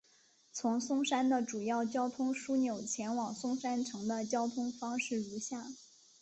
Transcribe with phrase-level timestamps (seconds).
[0.51, 5.67] 从松山的主要交通枢纽前往松山城的交通方式如下。